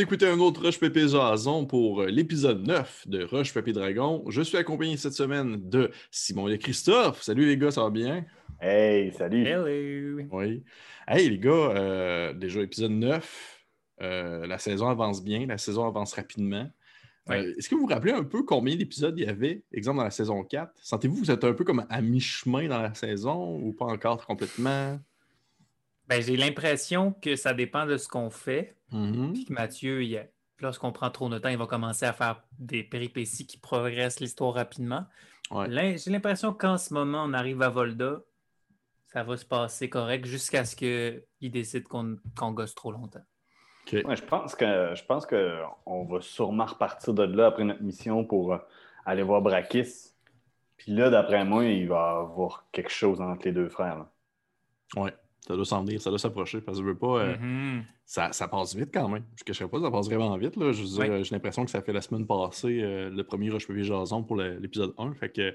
vous 0.00 0.04
écoutez 0.04 0.28
un 0.28 0.38
autre 0.38 0.62
Roche 0.62 0.80
Pépé 0.80 1.08
Jason 1.08 1.66
pour 1.66 2.00
euh, 2.00 2.06
l'épisode 2.06 2.66
9 2.66 3.06
de 3.06 3.22
Roche 3.22 3.52
Pépé 3.52 3.74
Dragon. 3.74 4.24
Je 4.28 4.40
suis 4.40 4.56
accompagné 4.56 4.96
cette 4.96 5.12
semaine 5.12 5.68
de 5.68 5.90
Simon 6.10 6.48
et 6.48 6.56
Christophe. 6.56 7.22
Salut 7.22 7.44
les 7.44 7.58
gars, 7.58 7.70
ça 7.70 7.82
va 7.82 7.90
bien? 7.90 8.24
Hey, 8.62 9.12
salut! 9.12 9.46
Hello! 9.46 10.26
Oui. 10.32 10.64
Hey 11.06 11.28
les 11.28 11.38
gars, 11.38 11.50
euh, 11.50 12.32
déjà 12.32 12.62
épisode 12.62 12.92
9, 12.92 13.66
euh, 14.00 14.46
la 14.46 14.58
saison 14.58 14.88
avance 14.88 15.22
bien, 15.22 15.44
la 15.44 15.58
saison 15.58 15.86
avance 15.86 16.14
rapidement. 16.14 16.66
Euh, 17.28 17.52
Est-ce 17.58 17.68
que 17.68 17.74
vous 17.74 17.82
vous 17.82 17.86
rappelez 17.88 18.12
un 18.12 18.24
peu 18.24 18.42
combien 18.42 18.76
d'épisodes 18.76 19.18
il 19.18 19.26
y 19.26 19.28
avait, 19.28 19.64
exemple 19.70 19.98
dans 19.98 20.04
la 20.04 20.10
saison 20.10 20.42
4? 20.42 20.72
Sentez-vous 20.82 21.16
que 21.16 21.20
vous 21.26 21.30
êtes 21.30 21.44
un 21.44 21.52
peu 21.52 21.64
comme 21.64 21.84
à 21.90 22.00
mi-chemin 22.00 22.68
dans 22.68 22.80
la 22.80 22.94
saison 22.94 23.58
ou 23.60 23.74
pas 23.74 23.84
encore 23.84 24.24
complètement? 24.24 24.98
Ben, 26.10 26.20
j'ai 26.20 26.36
l'impression 26.36 27.12
que 27.12 27.36
ça 27.36 27.54
dépend 27.54 27.86
de 27.86 27.96
ce 27.96 28.08
qu'on 28.08 28.30
fait. 28.30 28.76
Mhm. 28.90 29.32
Puis 29.32 29.44
que 29.44 29.52
Mathieu, 29.52 30.02
il, 30.02 30.28
lorsqu'on 30.58 30.90
prend 30.90 31.08
trop 31.08 31.28
de 31.28 31.38
temps, 31.38 31.50
il 31.50 31.56
va 31.56 31.66
commencer 31.66 32.04
à 32.04 32.12
faire 32.12 32.42
des 32.58 32.82
péripéties 32.82 33.46
qui 33.46 33.58
progressent 33.58 34.18
l'histoire 34.18 34.54
rapidement. 34.54 35.06
Ouais. 35.52 35.96
J'ai 35.96 36.10
l'impression 36.10 36.52
qu'en 36.52 36.78
ce 36.78 36.92
moment, 36.92 37.22
on 37.24 37.32
arrive 37.32 37.62
à 37.62 37.68
Volda, 37.68 38.22
ça 39.06 39.22
va 39.22 39.36
se 39.36 39.44
passer 39.44 39.88
correct 39.88 40.26
jusqu'à 40.26 40.64
ce 40.64 40.74
qu'il 40.74 41.50
décide 41.52 41.84
qu'on 41.84 42.16
qu'on 42.36 42.50
gosse 42.50 42.74
trop 42.74 42.90
longtemps. 42.90 43.22
Ouais, 43.92 44.16
je 44.16 44.24
pense 44.24 44.56
que 44.56 44.94
je 44.94 45.04
pense 45.04 45.26
qu'on 45.26 46.04
va 46.04 46.20
sûrement 46.20 46.66
repartir 46.66 47.14
de 47.14 47.22
là 47.22 47.46
après 47.46 47.64
notre 47.64 47.82
mission 47.82 48.24
pour 48.24 48.54
euh, 48.54 48.58
aller 49.06 49.22
voir 49.22 49.42
Brakis. 49.42 50.12
Puis 50.76 50.92
là, 50.92 51.08
d'après 51.08 51.44
moi, 51.44 51.64
il 51.66 51.88
va 51.88 51.94
y 51.94 52.20
avoir 52.24 52.66
quelque 52.72 52.90
chose 52.90 53.20
entre 53.20 53.46
les 53.46 53.52
deux 53.52 53.68
frères. 53.68 54.06
là. 54.96 55.12
Ça 55.46 55.56
doit 55.56 55.64
s'en 55.64 55.82
venir, 55.84 56.00
ça 56.02 56.10
doit 56.10 56.18
s'approcher 56.18 56.60
parce 56.60 56.78
que 56.78 56.84
je 56.84 56.88
veux 56.88 56.96
pas. 56.98 57.20
euh, 57.20 57.36
Mhm. 57.38 57.84
ça, 58.04 58.30
ça 58.32 58.46
passe 58.46 58.74
vite 58.74 58.90
quand 58.92 59.08
même. 59.08 59.24
Je 59.36 59.42
ne 59.42 59.44
cacherai 59.46 59.68
pas, 59.68 59.80
ça 59.80 59.90
passe 59.90 60.06
vraiment 60.06 60.36
vite. 60.36 60.56
Là. 60.56 60.72
Je 60.72 60.82
euh, 61.00 61.22
J'ai 61.24 61.34
l'impression 61.34 61.64
que 61.64 61.70
ça 61.70 61.80
fait 61.82 61.92
la 61.92 62.02
semaine 62.02 62.26
passée 62.26 62.80
euh, 62.82 63.10
le 63.10 63.24
premier 63.24 63.50
Roche 63.50 63.66
Papier 63.66 63.84
Jason 63.84 64.22
pour 64.22 64.36
l'épisode 64.36 64.92
1. 64.98 65.14
Fait 65.14 65.30
que 65.30 65.50
il 65.50 65.54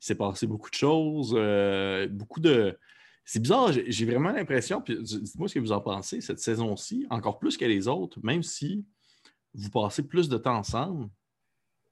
s'est 0.00 0.14
passé 0.14 0.46
beaucoup 0.46 0.70
de 0.70 0.74
choses, 0.74 1.34
euh, 1.36 2.08
beaucoup 2.08 2.40
de. 2.40 2.76
C'est 3.24 3.40
bizarre, 3.40 3.72
j'ai 3.72 4.06
vraiment 4.06 4.30
l'impression, 4.30 4.80
puis 4.80 4.96
dites-moi 5.02 5.48
ce 5.48 5.54
que 5.54 5.58
vous 5.58 5.72
en 5.72 5.80
pensez, 5.80 6.20
cette 6.20 6.38
saison-ci, 6.38 7.06
encore 7.10 7.38
plus 7.40 7.56
que 7.56 7.64
les 7.64 7.88
autres, 7.88 8.20
même 8.22 8.44
si 8.44 8.84
vous 9.52 9.68
passez 9.68 10.06
plus 10.06 10.28
de 10.28 10.36
temps 10.38 10.56
ensemble, 10.58 11.08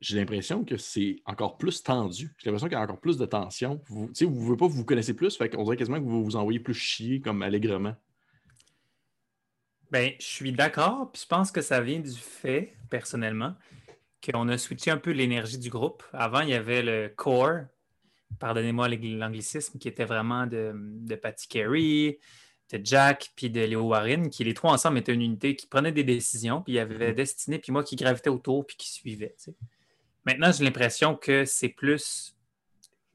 j'ai 0.00 0.16
l'impression 0.16 0.64
que 0.64 0.76
c'est 0.76 1.22
encore 1.24 1.56
plus 1.56 1.82
tendu. 1.82 2.34
J'ai 2.38 2.50
l'impression 2.50 2.68
qu'il 2.68 2.76
y 2.76 2.80
a 2.80 2.82
encore 2.82 3.00
plus 3.00 3.16
de 3.16 3.26
tension. 3.26 3.80
Vous 3.86 4.10
ne 4.20 4.26
vous, 4.26 4.40
voulez 4.40 4.56
pas 4.56 4.66
vous 4.66 4.76
vous 4.76 4.84
connaissez 4.84 5.14
plus, 5.14 5.36
fait 5.36 5.48
qu'on 5.48 5.64
dirait 5.64 5.76
quasiment 5.76 5.98
que 5.98 6.04
vous 6.04 6.24
vous 6.24 6.36
envoyez 6.36 6.60
plus 6.60 6.74
chier 6.74 7.20
comme 7.20 7.42
allègrement. 7.42 7.94
Ben, 9.90 10.12
je 10.18 10.26
suis 10.26 10.52
d'accord, 10.52 11.12
puis 11.12 11.22
je 11.22 11.26
pense 11.28 11.52
que 11.52 11.60
ça 11.60 11.80
vient 11.80 12.00
du 12.00 12.10
fait, 12.10 12.74
personnellement, 12.90 13.54
qu'on 14.24 14.48
a 14.48 14.58
switché 14.58 14.90
un 14.90 14.96
peu 14.96 15.12
l'énergie 15.12 15.58
du 15.58 15.70
groupe. 15.70 16.02
Avant, 16.12 16.40
il 16.40 16.48
y 16.48 16.54
avait 16.54 16.82
le 16.82 17.12
core, 17.14 17.60
pardonnez-moi 18.40 18.88
l'ang- 18.88 19.18
l'anglicisme, 19.18 19.78
qui 19.78 19.86
était 19.88 20.04
vraiment 20.04 20.46
de, 20.46 20.72
de 20.74 21.14
Patty 21.14 21.46
Carey, 21.46 22.18
de 22.72 22.80
Jack, 22.82 23.30
puis 23.36 23.50
de 23.50 23.60
Léo 23.60 23.82
Warren, 23.82 24.30
qui 24.30 24.42
les 24.42 24.54
trois 24.54 24.72
ensemble 24.72 24.98
étaient 24.98 25.14
une 25.14 25.22
unité 25.22 25.54
qui 25.54 25.66
prenait 25.66 25.92
des 25.92 26.02
décisions, 26.02 26.62
puis 26.62 26.72
il 26.72 26.76
y 26.76 26.80
avait 26.80 27.12
Destiné, 27.12 27.58
puis 27.58 27.70
moi 27.70 27.84
qui 27.84 27.94
gravitais 27.94 28.30
autour, 28.30 28.66
puis 28.66 28.76
qui 28.76 28.90
suivait. 28.90 29.36
tu 29.38 29.52
sais. 29.52 29.54
Maintenant, 30.24 30.50
j'ai 30.52 30.64
l'impression 30.64 31.14
que 31.16 31.44
c'est 31.44 31.68
plus 31.68 32.34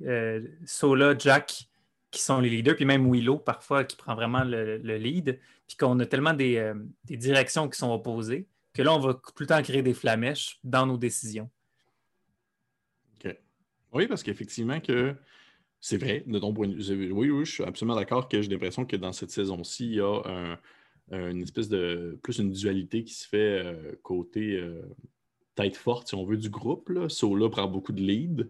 euh, 0.04 0.42
Sola, 0.66 1.18
Jack 1.18 1.68
qui 2.12 2.22
sont 2.22 2.40
les 2.40 2.50
leaders, 2.50 2.76
puis 2.76 2.86
même 2.86 3.12
Willow 3.12 3.38
parfois 3.38 3.84
qui 3.84 3.96
prend 3.96 4.16
vraiment 4.16 4.44
le, 4.44 4.78
le 4.78 4.98
lead, 4.98 5.40
puis 5.68 5.78
qu'on 5.78 6.00
a 6.00 6.06
tellement 6.06 6.34
des, 6.34 6.58
euh, 6.58 6.74
des 7.06 7.18
directions 7.18 7.70
qui 7.70 7.78
sont 7.78 7.92
opposées 7.92 8.48
que 8.74 8.82
là, 8.82 8.94
on 8.96 9.00
va 9.00 9.14
tout 9.14 9.34
le 9.40 9.46
temps 9.48 9.62
créer 9.62 9.82
des 9.82 9.94
flamèches 9.94 10.60
dans 10.64 10.86
nos 10.86 10.98
décisions. 10.98 11.50
OK. 13.16 13.36
Oui, 13.94 14.08
parce 14.08 14.24
qu'effectivement 14.24 14.80
que 14.80 15.16
c'est 15.80 15.98
vrai, 15.98 16.24
de. 16.26 17.12
Oui, 17.12 17.30
oui, 17.30 17.46
je 17.46 17.52
suis 17.52 17.64
absolument 17.64 17.96
d'accord 17.96 18.28
que 18.28 18.42
j'ai 18.42 18.50
l'impression 18.50 18.86
que 18.86 18.96
dans 18.96 19.14
cette 19.14 19.32
saison-ci, 19.32 19.86
il 19.88 19.96
y 19.96 20.02
a 20.02 20.22
un- 20.26 20.60
un- 21.12 21.30
une 21.32 21.42
espèce 21.42 21.70
de 21.70 22.20
plus 22.22 22.38
une 22.40 22.52
dualité 22.52 23.04
qui 23.04 23.14
se 23.14 23.28
fait 23.28 23.64
euh, 23.66 23.94
côté 24.04 24.58
tête 25.60 25.76
forte, 25.76 26.08
si 26.08 26.16
on 26.16 26.26
veut, 26.26 26.38
du 26.38 26.50
groupe. 26.50 26.90
Là. 26.90 27.10
Sola 27.10 27.50
prend 27.50 27.68
beaucoup 27.68 27.92
de 27.92 28.02
lead. 28.02 28.50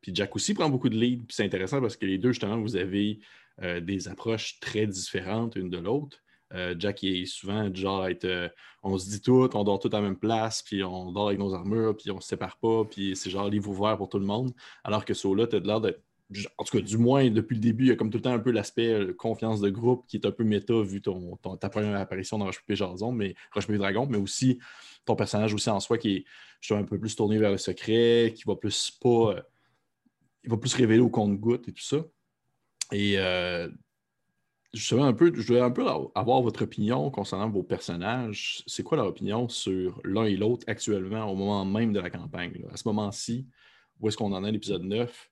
Puis 0.00 0.12
Jack 0.14 0.34
aussi 0.34 0.54
prend 0.54 0.68
beaucoup 0.68 0.88
de 0.88 0.96
lead. 0.96 1.26
Puis 1.26 1.34
c'est 1.36 1.44
intéressant 1.44 1.80
parce 1.80 1.96
que 1.96 2.06
les 2.06 2.18
deux, 2.18 2.32
justement, 2.32 2.60
vous 2.60 2.76
avez 2.76 3.20
euh, 3.62 3.80
des 3.80 4.08
approches 4.08 4.58
très 4.60 4.86
différentes 4.86 5.56
une 5.56 5.70
de 5.70 5.78
l'autre. 5.78 6.18
Euh, 6.54 6.74
Jack 6.78 7.04
est 7.04 7.26
souvent 7.26 7.68
du 7.68 7.80
genre 7.80 8.06
être 8.06 8.24
euh, 8.24 8.48
on 8.82 8.96
se 8.96 9.08
dit 9.10 9.20
tout, 9.20 9.48
on 9.52 9.64
dort 9.64 9.78
tout 9.78 9.90
à 9.92 9.96
la 9.96 10.02
même 10.02 10.16
place, 10.16 10.62
puis 10.62 10.82
on 10.82 11.12
dort 11.12 11.28
avec 11.28 11.38
nos 11.38 11.52
armures, 11.52 11.94
puis 11.94 12.10
on 12.10 12.20
se 12.20 12.28
sépare 12.28 12.56
pas, 12.56 12.84
puis 12.84 13.14
c'est 13.14 13.28
genre 13.28 13.50
livre 13.50 13.68
ouvert 13.68 13.98
pour 13.98 14.08
tout 14.08 14.18
le 14.18 14.24
monde. 14.24 14.52
Alors 14.82 15.04
que 15.04 15.12
Sola, 15.12 15.46
tu 15.46 15.56
as 15.56 15.60
l'air 15.60 15.80
d'être. 15.80 16.00
En 16.58 16.64
tout 16.64 16.76
cas, 16.76 16.84
du 16.84 16.98
moins, 16.98 17.30
depuis 17.30 17.54
le 17.54 17.60
début, 17.60 17.84
il 17.84 17.88
y 17.88 17.92
a 17.92 17.96
comme 17.96 18.10
tout 18.10 18.18
le 18.18 18.22
temps 18.22 18.32
un 18.32 18.38
peu 18.38 18.50
l'aspect 18.50 19.14
confiance 19.16 19.60
de 19.62 19.70
groupe 19.70 20.06
qui 20.06 20.18
est 20.18 20.26
un 20.26 20.30
peu 20.30 20.44
méta 20.44 20.74
vu 20.82 21.00
ton, 21.00 21.36
ta 21.58 21.70
première 21.70 21.98
apparition 21.98 22.36
dans 22.36 22.44
Roche 22.44 22.60
Pépé 22.60 22.76
Jason, 22.76 23.12
mais 23.12 23.34
Roche 23.54 23.66
Dragon, 23.66 24.06
mais 24.10 24.18
aussi 24.18 24.58
ton 25.08 25.16
personnage 25.16 25.52
aussi 25.54 25.68
en 25.70 25.80
soi 25.80 25.98
qui 25.98 26.24
est 26.70 26.74
un 26.74 26.84
peu 26.84 26.98
plus 26.98 27.16
tourné 27.16 27.38
vers 27.38 27.50
le 27.50 27.58
secret, 27.58 28.32
qui 28.36 28.44
va 28.46 28.56
plus 28.56 28.90
pas. 28.90 29.34
euh, 29.34 29.42
il 30.44 30.50
va 30.50 30.56
plus 30.56 30.74
révéler 30.74 31.00
au 31.00 31.10
compte-goutte 31.10 31.68
et 31.68 31.72
tout 31.72 31.82
ça. 31.82 32.04
Et 32.92 33.18
euh, 33.18 33.68
justement, 34.72 35.04
un 35.04 35.12
peu, 35.12 35.32
je 35.34 35.46
voudrais 35.46 35.60
un 35.60 35.70
peu 35.70 35.86
avoir 36.14 36.42
votre 36.42 36.62
opinion 36.62 37.10
concernant 37.10 37.50
vos 37.50 37.62
personnages. 37.62 38.62
C'est 38.66 38.82
quoi 38.82 38.96
leur 38.96 39.06
opinion 39.06 39.48
sur 39.48 40.00
l'un 40.04 40.24
et 40.24 40.36
l'autre 40.36 40.64
actuellement, 40.66 41.30
au 41.30 41.36
moment 41.36 41.64
même 41.64 41.92
de 41.92 42.00
la 42.00 42.10
campagne? 42.10 42.64
À 42.72 42.76
ce 42.76 42.86
moment-ci, 42.88 43.46
où 44.00 44.08
est-ce 44.08 44.16
qu'on 44.16 44.32
en 44.32 44.44
est 44.44 44.48
à 44.48 44.50
l'épisode 44.50 44.84
9? 44.84 45.30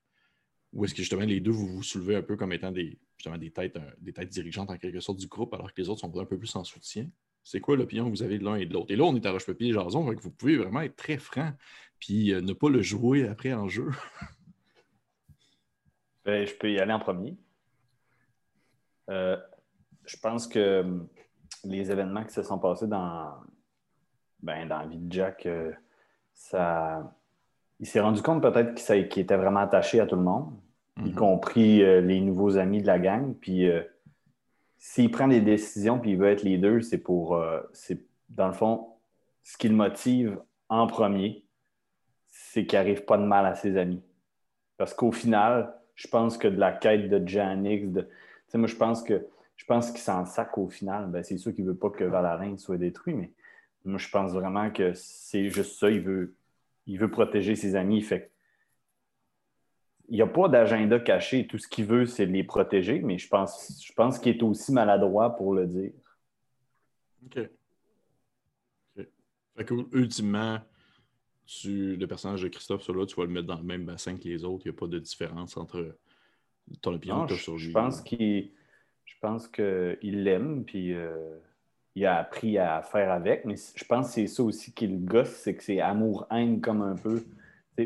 Où 0.73 0.85
est-ce 0.85 0.93
que 0.93 1.01
justement 1.01 1.23
les 1.23 1.39
deux, 1.39 1.51
vous 1.51 1.67
vous 1.67 1.83
soulevez 1.83 2.17
un 2.17 2.21
peu 2.21 2.35
comme 2.35 2.51
étant 2.51 2.71
des, 2.71 2.99
justement, 3.15 3.37
des, 3.37 3.51
têtes, 3.51 3.77
euh, 3.77 3.91
des 3.99 4.13
têtes 4.13 4.29
dirigeantes 4.29 4.69
en 4.69 4.77
quelque 4.77 4.99
sorte 4.99 5.17
du 5.17 5.27
groupe, 5.27 5.53
alors 5.53 5.73
que 5.73 5.81
les 5.81 5.89
autres 5.89 6.01
sont 6.01 6.15
un 6.15 6.25
peu 6.25 6.37
plus 6.37 6.55
en 6.55 6.63
soutien? 6.63 7.09
C'est 7.49 7.61
quoi 7.61 7.77
l'opinion 7.77 8.03
que 8.05 8.09
vous 8.09 8.23
avez 8.23 8.39
de 8.39 8.43
l'un 8.43 8.55
et 8.55 8.65
de 8.65 8.73
l'autre? 8.73 8.91
Et 8.91 8.97
là, 8.97 9.05
on 9.05 9.15
est 9.15 9.25
à 9.25 9.31
Roche-Papier 9.31 9.69
et 9.69 9.71
Jason, 9.73 10.03
donc 10.03 10.19
vous 10.19 10.31
pouvez 10.31 10.57
vraiment 10.57 10.81
être 10.81 10.97
très 10.97 11.17
franc, 11.17 11.53
puis 11.97 12.33
euh, 12.33 12.41
ne 12.41 12.51
pas 12.51 12.69
le 12.69 12.81
jouer 12.81 13.25
après 13.25 13.53
en 13.53 13.69
jeu. 13.69 13.89
Ben, 16.25 16.45
je 16.45 16.53
peux 16.55 16.69
y 16.69 16.77
aller 16.77 16.91
en 16.91 16.99
premier. 16.99 17.37
Euh, 19.09 19.37
je 20.03 20.17
pense 20.17 20.45
que 20.45 20.81
hum, 20.81 21.07
les 21.63 21.89
événements 21.89 22.25
qui 22.25 22.33
se 22.33 22.43
sont 22.43 22.59
passés 22.59 22.87
dans, 22.87 23.31
ben, 24.43 24.67
dans 24.67 24.79
la 24.79 24.87
vie 24.87 24.97
de 24.97 25.09
Jack, 25.09 25.45
euh, 25.45 25.71
ça, 26.33 27.15
il 27.79 27.87
s'est 27.87 28.01
rendu 28.01 28.21
compte 28.21 28.41
peut-être 28.41 28.75
qu'il 28.75 29.21
était 29.23 29.37
vraiment 29.37 29.61
attaché 29.61 30.01
à 30.01 30.05
tout 30.05 30.17
le 30.17 30.23
monde, 30.23 30.53
y 31.05 31.11
Mhm. 31.11 31.15
compris 31.15 31.81
euh, 31.81 32.01
les 32.01 32.19
nouveaux 32.19 32.57
amis 32.57 32.81
de 32.81 32.87
la 32.87 32.99
gang. 32.99 33.33
Puis 33.39 33.69
euh, 33.69 33.81
s'il 34.77 35.11
prend 35.11 35.27
des 35.27 35.41
décisions 35.41 35.99
puis 35.99 36.11
il 36.11 36.17
veut 36.17 36.27
être 36.27 36.43
leader, 36.43 36.83
c'est 36.83 36.99
pour, 36.99 37.35
euh, 37.35 37.61
c'est 37.73 38.01
dans 38.29 38.47
le 38.47 38.53
fond, 38.53 38.87
ce 39.43 39.57
qui 39.57 39.69
le 39.69 39.75
motive 39.75 40.39
en 40.69 40.87
premier, 40.87 41.43
c'est 42.27 42.65
qu'il 42.65 42.77
n'arrive 42.77 43.05
pas 43.05 43.17
de 43.17 43.23
mal 43.23 43.45
à 43.45 43.55
ses 43.55 43.77
amis. 43.77 44.03
Parce 44.77 44.93
qu'au 44.93 45.11
final, 45.11 45.73
je 45.95 46.07
pense 46.07 46.37
que 46.37 46.47
de 46.47 46.57
la 46.57 46.71
quête 46.71 47.09
de 47.09 47.27
Janix, 47.27 47.87
de... 47.91 48.07
moi, 48.53 48.67
je 48.67 48.75
pense 48.75 49.01
que 49.01 49.27
je 49.55 49.65
pense 49.65 49.89
qu'il 49.89 50.01
s'en 50.01 50.25
sac 50.25 50.55
au 50.57 50.69
final. 50.69 51.07
Ben, 51.09 51.23
c'est 51.23 51.37
sûr 51.37 51.53
qu'il 51.53 51.65
ne 51.65 51.71
veut 51.71 51.77
pas 51.77 51.89
que 51.89 52.03
Valarin 52.03 52.57
soit 52.57 52.77
détruit, 52.77 53.15
mais 53.15 53.31
moi, 53.85 53.97
je 53.97 54.09
pense 54.09 54.33
vraiment 54.33 54.69
que 54.69 54.93
c'est 54.93 55.49
juste 55.49 55.79
ça. 55.79 55.89
Il 55.89 56.01
veut, 56.01 56.35
il 56.85 56.99
veut 56.99 57.09
protéger 57.09 57.55
ses 57.55 57.75
amis. 57.75 58.01
Fait 58.01 58.31
il 60.09 60.15
n'y 60.15 60.21
a 60.21 60.27
pas 60.27 60.47
d'agenda 60.47 60.99
caché. 60.99 61.47
Tout 61.47 61.57
ce 61.57 61.67
qu'il 61.67 61.85
veut, 61.85 62.05
c'est 62.05 62.27
de 62.27 62.31
les 62.31 62.43
protéger, 62.43 62.99
mais 62.99 63.17
je 63.17 63.27
pense, 63.27 63.81
je 63.85 63.93
pense 63.93 64.19
qu'il 64.19 64.35
est 64.35 64.43
aussi 64.43 64.71
maladroit 64.71 65.35
pour 65.35 65.53
le 65.53 65.67
dire. 65.67 65.91
OK. 67.25 67.49
Fait 69.55 69.65
que, 69.65 69.73
ultimement, 69.91 70.59
tu, 71.45 71.95
le 71.95 72.07
personnage 72.07 72.43
de 72.43 72.47
Christophe, 72.47 72.83
celui-là, 72.83 73.05
tu 73.05 73.15
vas 73.15 73.25
le 73.25 73.31
mettre 73.31 73.47
dans 73.47 73.57
le 73.57 73.63
même 73.63 73.85
bassin 73.85 74.15
que 74.15 74.23
les 74.27 74.43
autres. 74.43 74.65
Il 74.65 74.71
n'y 74.71 74.75
a 74.75 74.79
pas 74.79 74.87
de 74.87 74.99
différence 74.99 75.57
entre 75.57 75.97
ton 76.81 76.93
opinion 76.93 77.17
Non, 77.17 77.25
que 77.25 77.33
tu 77.33 77.51
as 77.51 77.57
je, 77.57 77.71
pense 77.71 78.01
qu'il 78.01 78.51
je 79.05 79.13
pense 79.19 79.47
qu'il 79.47 80.23
l'aime, 80.23 80.63
puis 80.63 80.93
euh, 80.93 81.39
il 81.95 82.05
a 82.05 82.17
appris 82.17 82.57
à 82.57 82.81
faire 82.81 83.11
avec, 83.11 83.45
mais 83.45 83.55
je 83.75 83.85
pense 83.85 84.07
que 84.07 84.13
c'est 84.13 84.27
ça 84.27 84.43
aussi 84.43 84.73
qui 84.73 84.87
le 84.87 84.97
gosse, 84.97 85.29
c'est 85.29 85.55
que 85.55 85.63
c'est 85.63 85.79
amour-haine 85.79 86.61
comme 86.61 86.81
un 86.81 86.95
peu. 86.95 87.23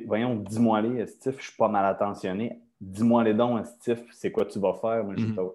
Voyons, 0.06 0.36
dis-moi 0.36 0.82
les, 0.82 1.06
Steve, 1.08 1.36
je 1.38 1.44
suis 1.44 1.58
pas 1.58 1.68
mal 1.68 1.86
attentionné. 1.86 2.60
Dis-moi 2.80 3.24
les 3.24 3.34
dons, 3.34 3.64
Steve, 3.64 4.04
c'est 4.12 4.32
quoi 4.32 4.46
tu 4.46 4.60
vas 4.60 4.74
faire? 4.74 5.04
Moi, 5.04 5.16
je 5.18 5.26
Mhm. 5.28 5.52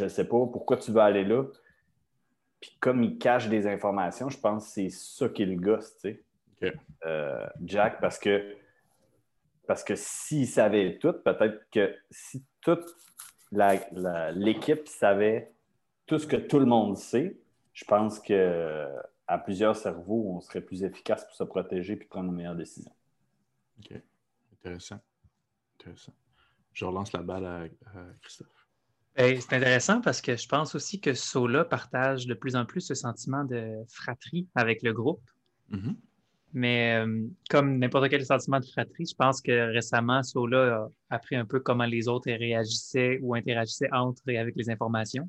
ne 0.00 0.08
sais 0.08 0.24
pas. 0.24 0.46
Pourquoi 0.46 0.76
tu 0.76 0.90
veux 0.90 1.00
aller 1.00 1.24
là? 1.24 1.44
Puis 2.60 2.76
comme 2.80 3.02
il 3.04 3.18
cache 3.18 3.48
des 3.48 3.66
informations, 3.66 4.30
je 4.30 4.38
pense 4.38 4.64
que 4.66 4.70
c'est 4.72 4.88
ça 4.90 5.28
qui 5.28 5.44
le 5.44 5.56
gosse, 5.56 5.96
tu 5.98 6.10
sais. 6.10 6.22
Euh, 7.06 7.46
Jack, 7.64 8.00
parce 8.00 8.18
que 8.18 8.56
parce 9.66 9.84
que 9.84 9.94
s'il 9.96 10.46
savait 10.46 10.98
tout, 10.98 11.12
peut-être 11.12 11.66
que 11.70 11.94
si 12.10 12.42
toute 12.60 12.84
l'équipe 14.34 14.88
savait 14.88 15.52
tout 16.06 16.18
ce 16.18 16.26
que 16.26 16.36
tout 16.36 16.58
le 16.58 16.66
monde 16.66 16.96
sait, 16.96 17.36
je 17.72 17.84
pense 17.84 18.18
que 18.20 18.86
à 19.26 19.38
plusieurs 19.38 19.76
cerveaux, 19.76 20.34
on 20.36 20.40
serait 20.40 20.60
plus 20.60 20.84
efficace 20.84 21.24
pour 21.24 21.34
se 21.34 21.44
protéger 21.44 21.94
et 21.94 21.96
prendre 21.96 22.30
une 22.30 22.36
meilleure 22.36 22.56
décision. 22.56 22.92
OK. 23.78 24.00
Intéressant. 24.52 25.00
Intéressant. 25.80 26.14
Je 26.72 26.84
relance 26.84 27.12
la 27.12 27.22
balle 27.22 27.44
à, 27.44 27.68
Christophe. 28.20 28.48
Ben, 29.16 29.40
c'est 29.40 29.54
intéressant 29.54 30.00
parce 30.00 30.20
que 30.20 30.36
je 30.36 30.48
pense 30.48 30.74
aussi 30.74 31.00
que 31.00 31.14
Sola 31.14 31.64
partage 31.64 32.26
de 32.26 32.34
plus 32.34 32.56
en 32.56 32.64
plus 32.64 32.80
ce 32.80 32.94
sentiment 32.94 33.44
de 33.44 33.84
fratrie 33.88 34.48
avec 34.56 34.82
le 34.82 34.92
groupe. 34.92 35.22
Mm-hmm. 35.70 35.96
Mais 36.54 37.04
euh, 37.04 37.26
comme 37.50 37.78
n'importe 37.78 38.08
quel 38.08 38.24
sentiment 38.24 38.60
de 38.60 38.64
fratrie, 38.64 39.06
je 39.06 39.14
pense 39.14 39.40
que 39.40 39.72
récemment, 39.72 40.22
Sola 40.22 40.88
a 41.10 41.16
appris 41.16 41.36
un 41.36 41.44
peu 41.44 41.60
comment 41.60 41.84
les 41.84 42.08
autres 42.08 42.30
réagissaient 42.30 43.18
ou 43.22 43.34
interagissaient 43.34 43.92
entre 43.92 44.22
et 44.28 44.38
avec 44.38 44.56
les 44.56 44.70
informations. 44.70 45.28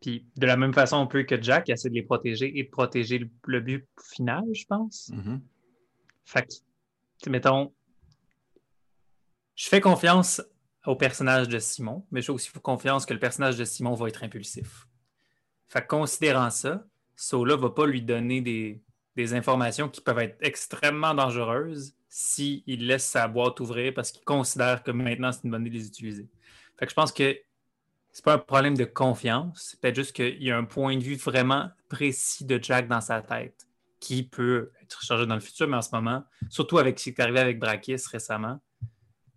Puis 0.00 0.24
de 0.36 0.46
la 0.46 0.56
même 0.56 0.72
façon, 0.72 0.98
on 0.98 1.06
peut 1.06 1.24
que 1.24 1.40
Jack 1.40 1.68
essaie 1.68 1.88
de 1.88 1.94
les 1.94 2.02
protéger 2.02 2.58
et 2.58 2.64
de 2.64 2.70
protéger 2.70 3.28
le, 3.44 3.60
but 3.60 3.88
final, 4.00 4.44
je 4.52 4.64
pense. 4.66 5.10
Fait 6.24 6.46
mettons, 7.26 7.72
je 9.54 9.68
fais 9.68 9.80
confiance 9.80 10.42
au 10.86 10.96
personnage 10.96 11.48
de 11.48 11.58
Simon, 11.58 12.06
mais 12.10 12.22
j'ai 12.22 12.32
aussi 12.32 12.50
confiance 12.62 13.06
que 13.06 13.14
le 13.14 13.20
personnage 13.20 13.56
de 13.56 13.64
Simon 13.64 13.94
va 13.94 14.08
être 14.08 14.22
impulsif. 14.22 14.86
Fait 15.66 15.82
que 15.82 15.88
considérant 15.88 16.50
ça, 16.50 16.84
Sola 17.16 17.56
va 17.56 17.70
pas 17.70 17.86
lui 17.86 18.02
donner 18.02 18.40
des, 18.40 18.82
des 19.16 19.34
informations 19.34 19.88
qui 19.88 20.00
peuvent 20.00 20.18
être 20.18 20.36
extrêmement 20.40 21.14
dangereuses 21.14 21.94
s'il 22.08 22.86
laisse 22.86 23.04
sa 23.04 23.26
boîte 23.26 23.58
ouvrir 23.60 23.92
parce 23.94 24.12
qu'il 24.12 24.24
considère 24.24 24.82
que 24.82 24.90
maintenant 24.90 25.32
c'est 25.32 25.44
une 25.44 25.50
bonne 25.50 25.66
idée 25.66 25.78
de 25.78 25.82
les 25.82 25.88
utiliser. 25.88 26.28
Fait 26.78 26.86
que 26.86 26.90
je 26.90 26.94
pense 26.94 27.12
que 27.12 27.36
c'est 28.12 28.24
pas 28.24 28.34
un 28.34 28.38
problème 28.38 28.76
de 28.76 28.84
confiance, 28.84 29.68
c'est 29.70 29.80
peut-être 29.80 29.96
juste 29.96 30.12
qu'il 30.12 30.42
y 30.42 30.50
a 30.50 30.56
un 30.56 30.64
point 30.64 30.96
de 30.96 31.02
vue 31.02 31.16
vraiment 31.16 31.68
précis 31.88 32.44
de 32.44 32.62
Jack 32.62 32.88
dans 32.88 33.00
sa 33.00 33.20
tête 33.22 33.66
qui 34.00 34.22
peut 34.22 34.72
être 34.82 35.02
changé 35.02 35.26
dans 35.26 35.34
le 35.34 35.40
futur, 35.40 35.68
mais 35.68 35.76
en 35.76 35.82
ce 35.82 35.94
moment, 35.94 36.24
surtout 36.50 36.78
avec 36.78 36.98
ce 36.98 37.04
qui 37.04 37.10
est 37.10 37.20
arrivé 37.20 37.40
avec 37.40 37.58
Brakis 37.58 37.96
récemment, 38.10 38.60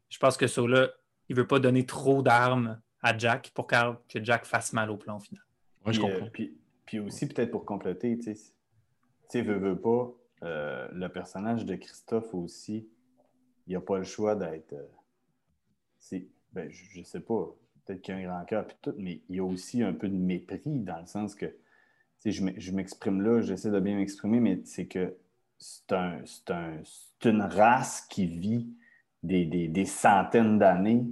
je 0.09 0.17
pense 0.17 0.38
que 0.38 0.47
Sola, 0.47 0.89
il 1.29 1.35
veut 1.35 1.47
pas 1.47 1.59
donner 1.59 1.85
trop 1.85 2.21
d'armes 2.21 2.81
à 3.01 3.17
Jack 3.17 3.51
pour 3.53 3.67
que 3.67 4.23
Jack 4.23 4.45
fasse 4.45 4.73
mal 4.73 4.89
au 4.89 4.97
plan 4.97 5.19
final. 5.19 5.44
Oui, 5.85 5.94
je 5.94 6.01
comprends. 6.01 6.29
puis, 6.31 6.57
puis, 6.85 7.00
aussi, 7.00 7.27
peut-être 7.27 7.51
pour 7.51 7.65
compléter, 7.65 8.17
tu 8.17 8.23
sais, 8.23 8.33
tu 8.33 8.51
sais, 9.29 9.41
veut, 9.41 9.79
pas, 9.79 10.11
euh, 10.44 10.88
le 10.91 11.07
personnage 11.07 11.65
de 11.65 11.75
Christophe 11.75 12.33
aussi, 12.33 12.89
il 13.67 13.73
n'a 13.73 13.81
pas 13.81 13.97
le 13.97 14.03
choix 14.03 14.35
d'être. 14.35 14.73
Euh, 14.73 16.19
ben, 16.51 16.69
je, 16.71 17.00
ne 17.00 17.03
sais 17.03 17.19
pas, 17.19 17.55
peut-être 17.85 18.01
qu'il 18.01 18.15
a 18.15 18.17
un 18.17 18.23
grand 18.23 18.45
cœur 18.45 18.65
et 18.65 18.75
tout, 18.81 18.95
mais 18.97 19.21
il 19.29 19.35
y 19.35 19.39
a 19.39 19.44
aussi 19.44 19.83
un 19.83 19.94
peu 19.94 20.09
de 20.09 20.15
mépris 20.15 20.62
dans 20.65 21.00
le 21.00 21.05
sens 21.05 21.35
que, 21.35 21.55
je 22.25 22.71
m'exprime 22.71 23.21
là, 23.21 23.42
j'essaie 23.42 23.71
de 23.71 23.80
bien 23.80 23.95
m'exprimer, 23.95 24.39
mais 24.39 24.62
c'est 24.66 24.88
que 24.88 25.16
c'est 25.57 25.92
un, 25.92 26.21
une 27.25 27.42
race 27.42 28.01
qui 28.10 28.25
vit 28.25 28.68
des, 29.24 29.86
centaines 29.86 30.60
d'années. 30.60 31.06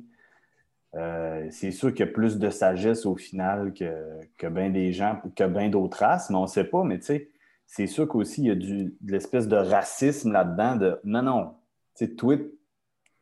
Euh, 0.96 1.48
c'est 1.52 1.72
sûr 1.72 1.94
qu'il 1.94 2.06
y 2.06 2.10
a 2.10 2.12
plus 2.12 2.38
de 2.38 2.50
sagesse 2.50 3.06
au 3.06 3.16
final 3.16 3.74
que, 3.74 4.20
que 4.38 4.48
bien 4.48 4.70
des 4.70 4.94
gens, 4.94 5.22
que 5.36 5.44
bien 5.44 5.70
d'autres 5.70 6.00
races, 6.00 6.30
mais 6.30 6.38
on 6.38 6.44
ne 6.44 6.48
sait 6.48 6.64
pas, 6.64 6.84
mais 6.84 7.00
tu 7.00 7.06
sais, 7.06 7.32
c'est 7.66 7.88
sûr 7.88 8.08
qu'aussi, 8.08 8.42
il 8.42 8.48
y 8.48 8.52
a 8.52 8.56
du, 8.56 8.96
de 9.00 9.12
l'espèce 9.12 9.48
de 9.48 9.58
racisme 9.58 10.32
là-dedans 10.32 10.78
de 10.78 11.00
non, 11.04 11.22
non, 11.22 11.56
tu 11.96 12.06
sais, 12.06 12.16
toi, 12.16 12.36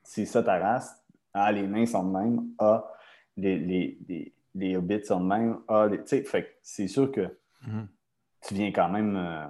c'est 0.03 0.25
ça 0.25 0.43
ta 0.43 0.59
race. 0.59 1.03
Ah, 1.33 1.51
les 1.51 1.67
nains 1.67 1.85
sont 1.85 2.03
de 2.03 2.17
même. 2.17 2.47
Ah, 2.59 2.87
les, 3.35 3.57
les, 3.57 4.33
les, 4.53 4.77
hobbits 4.77 5.03
sont 5.03 5.19
de 5.19 5.25
même. 5.25 5.57
Ah, 5.67 5.87
tu 5.89 5.97
sais, 6.05 6.23
fait 6.23 6.57
c'est 6.61 6.87
sûr 6.87 7.11
que 7.11 7.27
mhm. 7.67 7.87
tu 8.41 8.53
viens 8.53 8.71
quand 8.71 8.89
même, 8.89 9.15
euh, 9.15 9.45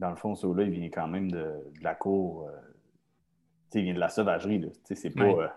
dans 0.00 0.10
le 0.10 0.16
fond, 0.16 0.34
ce 0.34 0.46
là 0.46 0.64
il 0.64 0.70
vient 0.70 0.90
quand 0.90 1.08
même 1.08 1.30
de, 1.30 1.52
la 1.80 1.94
cour. 1.94 2.48
Euh, 2.48 2.52
tu 3.70 3.78
sais, 3.78 3.78
il 3.80 3.84
vient 3.84 3.94
de 3.94 4.00
la 4.00 4.08
sauvagerie, 4.08 4.60
Tu 4.60 4.70
sais, 4.84 4.94
c'est 4.94 5.10
pas. 5.10 5.24
Euh, 5.24 5.48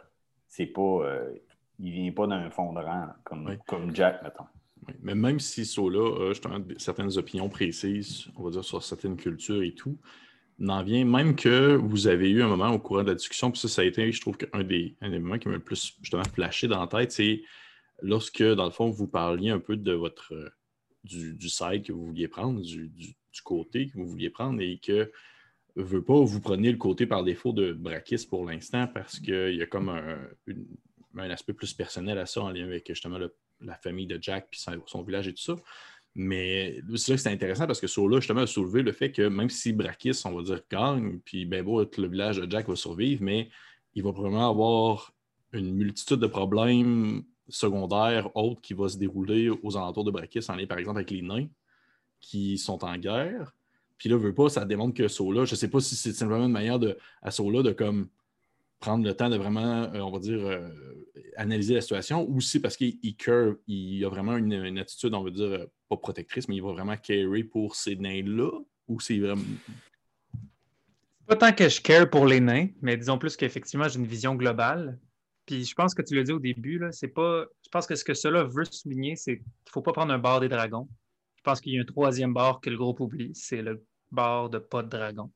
c'est 0.48 0.68
pas 0.68 1.02
il 1.80 1.92
vient 1.92 2.12
pas 2.12 2.26
d'un 2.26 2.50
fond 2.50 2.74
de 2.74 2.80
rang 2.80 3.08
comme, 3.24 3.56
comme 3.68 3.96
Jack, 3.96 4.24
mettons. 4.24 4.46
Mais 5.02 5.16
même 5.16 5.40
si 5.40 5.66
Sola 5.66 6.32
a 6.32 6.34
certaines 6.78 7.18
opinions 7.18 7.50
précises, 7.50 8.28
on 8.36 8.44
va 8.44 8.52
dire, 8.52 8.64
sur 8.64 8.82
certaines 8.82 9.18
cultures 9.18 9.62
et 9.62 9.74
tout, 9.74 9.98
n'en 10.60 10.84
vient 10.84 11.06
même 11.06 11.36
que 11.36 11.76
vous 11.76 12.08
avez 12.08 12.30
eu 12.30 12.42
un 12.42 12.48
moment 12.48 12.70
au 12.70 12.80
courant 12.80 13.04
de 13.04 13.10
la 13.10 13.16
discussion, 13.16 13.52
puis 13.52 13.60
ça, 13.60 13.68
ça 13.68 13.82
a 13.82 13.86
été, 13.86 14.12
je 14.12 14.22
trouve, 14.22 14.38
qu'un 14.38 14.64
des, 14.64 14.96
des 15.02 15.20
moments 15.20 15.38
qui 15.38 15.50
m'a 15.50 15.56
le 15.56 15.60
plus 15.64 15.98
justement 16.02 16.24
flashé 16.24 16.68
dans 16.68 16.80
la 16.80 16.88
tête, 16.88 17.12
c'est 17.12 17.44
lorsque, 18.02 18.42
dans 18.42 18.66
le 18.66 18.72
fond, 18.72 18.90
vous 18.90 19.08
parliez 19.08 19.52
un 19.52 19.60
peu 19.60 19.76
de 19.76 19.92
votre 19.92 20.34
du, 21.04 21.34
du 21.34 21.50
side 21.50 21.84
que 21.84 21.92
vous 21.92 22.06
vouliez 22.06 22.28
prendre, 22.28 22.62
du, 22.62 22.92
côté 23.44 23.88
que 23.88 23.94
vous 23.94 24.08
vouliez 24.08 24.32
prendre, 24.32 24.60
et 24.62 24.80
que 24.80 25.12
veut 25.76 26.04
pas 26.04 26.20
vous 26.20 26.42
prenez 26.42 26.72
le 26.72 26.78
côté 26.78 27.06
par 27.06 27.24
défaut 27.24 27.54
de 27.54 27.72
Brakis 27.72 28.26
pour 28.28 28.46
l'instant 28.46 28.88
parce 28.88 29.20
qu'il 29.20 29.56
y 29.56 29.62
a 29.62 29.68
comme 29.68 29.90
un, 29.90 30.18
un, 31.18 31.30
aspect 31.30 31.54
plus 31.54 31.74
personnel 31.74 32.18
à 32.18 32.26
ça 32.26 32.42
en 32.42 32.50
lien 32.50 32.64
avec 32.64 32.88
justement 32.88 33.20
la 33.62 33.76
famille 33.76 34.08
de 34.08 34.18
Jack 34.20 34.48
puis 34.50 34.60
son, 34.60 35.04
village 35.04 35.28
et 35.28 35.34
tout 35.34 35.44
ça. 35.44 35.56
Mais 36.16 36.82
c'est 36.96 37.12
là 37.12 37.16
que 37.16 37.22
c'est 37.22 37.32
intéressant 37.32 37.68
parce 37.68 37.80
que 37.80 37.86
Sola, 37.86 38.20
justement, 38.20 38.42
a 38.42 38.48
soulevé 38.48 38.82
le 38.82 38.92
fait 38.92 39.12
que 39.12 39.22
même 39.22 39.52
si 39.52 39.72
Brakis, 39.72 40.20
on 40.26 40.32
va 40.32 40.42
dire, 40.42 40.62
gagne, 40.70 41.20
puis 41.20 41.46
ben 41.46 41.64
beau, 41.64 41.80
le 41.80 42.08
village 42.08 42.38
de 42.38 42.50
Jack 42.50 42.68
va 42.68 42.76
survivre, 42.76 43.22
mais 43.22 43.50
il 43.94 44.02
va 44.02 44.12
probablement 44.12 44.50
avoir 44.50 45.14
une 45.54 45.76
multitude 45.76 46.18
de 46.18 46.28
problèmes 46.28 47.24
secondaires 47.50 48.36
autres 48.36 48.62
qui 48.62 48.74
vont 48.74 48.88
se 48.88 48.98
dérouler 48.98 49.50
aux 49.50 49.78
alentours 49.78 50.04
de 50.04 50.12
Brakis, 50.12 50.46
en 50.50 50.56
lien 50.56 50.68
par 50.68 50.78
exemple 50.78 50.98
avec 50.98 51.12
les 51.12 51.22
nains 51.22 51.48
qui 52.20 52.58
sont 52.58 52.84
en 52.84 52.98
guerre. 52.98 53.54
Puis 53.98 54.10
là, 54.10 54.18
veut 54.18 54.34
pas, 54.34 54.50
ça 54.50 54.66
démontre 54.66 54.94
que 54.94 55.08
Sola, 55.08 55.46
je 55.46 55.56
sais 55.56 55.70
pas 55.70 55.80
si 55.80 55.96
c'est 55.96 56.14
simplement 56.14 56.46
une 56.46 56.52
manière 56.52 56.80
de, 56.80 56.98
à 57.22 57.32
Sola 57.32 57.64
de 57.64 57.72
comme 57.72 58.10
prendre 58.80 59.04
le 59.04 59.14
temps 59.14 59.30
de 59.30 59.38
vraiment, 59.38 59.84
euh, 59.84 60.00
on 60.02 60.12
va 60.12 60.20
dire, 60.20 60.40
euh, 60.40 60.70
analyser 61.36 61.74
la 61.74 61.82
situation, 61.82 62.28
ou 62.30 62.42
si 62.42 62.60
parce 62.60 62.78
qu'il 62.78 62.98
il 63.02 64.06
a 64.06 64.10
vraiment 64.10 64.38
une, 64.38 64.78
attitude, 64.78 65.14
on 65.14 65.24
va 65.24 65.32
dire, 65.32 65.46
euh, 65.46 65.66
pas 65.90 65.98
protectrice, 65.98 66.48
mais 66.48 66.56
il 66.56 66.64
va 66.64 66.72
vraiment 66.72 66.96
carry 66.96 67.44
pour 67.44 67.76
ces 67.76 67.96
nains-là, 67.96 68.52
ou 68.88 69.00
c'est 69.00 69.18
vraiment. 69.18 69.44
Pas 71.26 71.36
tant 71.36 71.52
que 71.52 71.68
je 71.68 71.82
care 71.82 72.10
pour 72.10 72.26
les 72.26 72.40
nains, 72.40 72.68
mais 72.82 72.96
disons 72.98 73.18
plus 73.18 73.36
qu'effectivement, 73.36 73.88
j'ai 73.88 74.00
une 74.00 74.06
vision 74.06 74.36
globale. 74.36 75.00
Puis 75.48 75.66
je 75.66 75.74
pense 75.74 75.96
que 75.96 76.04
tu 76.04 76.14
l'as 76.14 76.24
dit 76.24 76.32
au 76.32 76.40
début, 76.40 76.78
là, 76.78 76.92
c'est 76.92 77.08
pas. 77.08 77.46
Je 77.64 77.70
pense 77.70 77.88
que 77.88 77.96
ce 77.96 78.04
que 78.04 78.14
cela 78.14 78.44
veut 78.44 78.66
souligner, 78.66 79.16
c'est 79.16 79.38
qu'il 79.38 79.46
ne 79.46 79.72
faut 79.72 79.82
pas 79.82 79.94
prendre 79.94 80.14
un 80.14 80.20
bar 80.20 80.40
des 80.40 80.50
dragons. 80.50 80.88
Je 81.38 81.42
pense 81.42 81.62
qu'il 81.62 81.74
y 81.74 81.80
a 81.80 81.82
un 81.82 81.86
troisième 81.86 82.34
bar 82.34 82.62
que 82.62 82.70
le 82.70 82.78
groupe 82.78 83.00
oublie, 83.00 83.32
c'est 83.34 83.64
le 83.64 83.84
bar 84.12 84.50
de 84.50 84.60
pas 84.60 84.84
de 84.84 84.90
dragon 84.90 85.32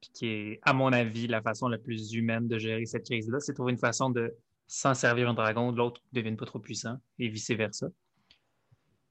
puis 0.00 0.10
qui 0.12 0.26
est, 0.26 0.60
à 0.62 0.72
mon 0.72 0.92
avis, 0.92 1.26
la 1.26 1.42
façon 1.42 1.68
la 1.68 1.78
plus 1.78 2.12
humaine 2.12 2.48
de 2.48 2.58
gérer 2.58 2.86
cette 2.86 3.04
crise-là, 3.04 3.40
c'est 3.40 3.54
trouver 3.54 3.72
une 3.72 3.78
façon 3.78 4.10
de 4.10 4.34
s'en 4.66 4.94
servir 4.94 5.28
un 5.28 5.34
dragon, 5.34 5.72
l'autre 5.72 6.00
ne 6.12 6.18
devienne 6.18 6.36
pas 6.36 6.46
trop 6.46 6.58
puissant, 6.58 6.96
et 7.18 7.28
vice-versa. 7.28 7.88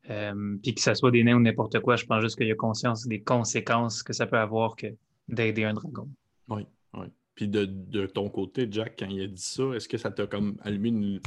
Euh, 0.10 0.58
puis 0.64 0.74
que 0.74 0.82
ce 0.82 0.94
soit 0.94 1.12
des 1.12 1.24
nains 1.24 1.36
ou 1.36 1.42
n'importe 1.42 1.80
quoi, 1.82 1.96
je 1.98 2.06
pense 2.06 2.22
juste 2.22 2.38
qu'il 2.38 2.48
y 2.48 2.52
a 2.52 2.56
conscience 2.56 3.06
des 3.08 3.22
conséquences 3.22 4.04
que 4.04 4.14
ça 4.14 4.26
peut 4.26 4.38
avoir 4.38 4.76
que 4.76 4.88
d'aider 5.28 5.66
un 5.66 5.74
dragon. 5.74 6.08
Oui, 6.48 6.66
oui. 6.94 7.08
Puis 7.38 7.48
de, 7.48 8.08
ton 8.08 8.30
côté, 8.30 8.68
Jack, 8.70 8.96
quand 8.98 9.06
il 9.06 9.22
a 9.22 9.28
dit 9.28 9.40
ça, 9.40 9.64
est-ce 9.76 9.88
que 9.88 10.00
ça 10.00 10.10
t'a 10.10 10.26
comme 10.26 10.58
allumé 10.64 10.90
une, 10.90 11.22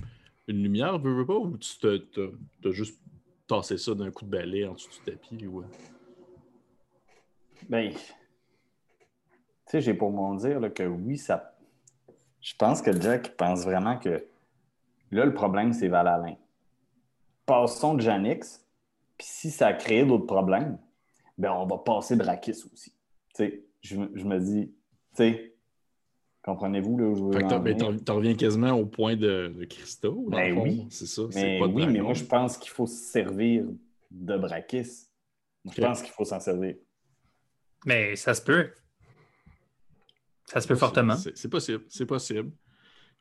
lumière, 0.49 0.99
veux, 0.99 1.25
pas, 1.25 1.37
ou 1.37 1.57
tu 1.57 1.71
t'as 1.79 2.71
juste 2.73 3.01
tassé 3.47 3.79
ça 3.79 3.95
d'un 3.95 4.11
coup 4.11 4.25
de 4.25 4.31
balai 4.31 4.67
en 4.67 4.75
dessous 4.75 4.91
du 4.91 4.99
tapis? 5.13 5.47
Ou... 5.47 5.63
Ben, 7.69 7.93
tu 7.93 7.99
sais, 9.67 9.81
j'ai 9.81 9.95
pour 9.95 10.11
mon 10.11 10.35
dire 10.35 10.61
que 10.75 10.83
oui, 10.83 11.17
ça. 11.17 11.57
Je 12.41 12.57
pense 12.57 12.83
que 12.83 12.91
Jack 13.01 13.37
pense 13.37 13.63
vraiment 13.63 13.97
que 13.97 14.27
là, 15.13 15.25
le 15.25 15.33
problème, 15.33 15.73
c'est 15.73 15.87
Valalin. 15.87 16.35
Passons 17.47 17.95
de 17.95 18.01
Janix, 18.01 18.67
puis 19.17 19.29
si 19.31 19.53
ça 19.53 19.69
a 19.69 19.75
créé 19.75 20.05
d'autres 20.05 20.27
problèmes, 20.27 20.77
ben 21.39 21.53
on 21.53 21.67
va 21.67 21.79
passer 21.79 22.17
Brakis 22.17 22.65
aussi. 22.73 22.91
Tu 23.33 23.45
sais, 23.45 23.65
je, 23.81 23.97
me 23.97 24.41
dis, 24.41 24.73
tu 25.15 25.17
sais, 25.17 25.55
comprenez-vous 26.43 26.99
là 26.99 27.07
où 27.07 27.15
je 27.15 27.23
veux 27.23 27.59
ben, 27.59 28.03
Tu 28.05 28.13
reviens 28.13 28.35
quasiment 28.35 28.73
au 28.73 28.87
point 28.87 29.17
de, 29.17 29.53
de 29.57 29.65
Christo. 29.65 30.27
Ben 30.29 30.57
oui. 30.59 30.87
C'est 30.91 31.07
ça. 31.07 31.23
Mais, 31.35 31.61
oui, 31.63 31.87
mais 31.87 32.01
moi, 32.01 32.15
je 32.15 32.25
pense 32.25 32.57
qu'il 32.57 32.71
faut 32.71 32.87
se 32.87 32.95
servir 32.95 33.65
de 34.11 34.37
Brakis. 34.37 35.09
Je 35.71 35.81
pense 35.81 36.03
qu'il 36.03 36.13
faut 36.13 36.25
s'en 36.25 36.41
servir. 36.41 36.77
Mais 37.87 38.17
ça 38.17 38.35
se 38.35 38.43
peut. 38.43 38.71
Ça 40.47 40.61
se 40.61 40.69
peut 40.69 40.75
fortement. 40.75 41.17
C'est 41.17 41.49
possible. 41.49 41.85
C'est 41.89 42.07
possible. 42.07 42.51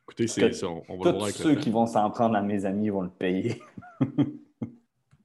Écoutez, 0.04 0.26
c'est, 0.26 0.64
on, 0.64 0.82
on, 0.88 0.98
va 0.98 1.04
le 1.04 1.16
voir 1.16 1.24
avec 1.24 1.36
ceux 1.36 1.54
qui 1.54 1.70
vont 1.70 1.86
s'en 1.86 2.10
prendre 2.10 2.34
à 2.34 2.42
mes 2.42 2.64
amis 2.64 2.88
vont 2.88 3.02
le 3.02 3.10
payer. 3.10 3.62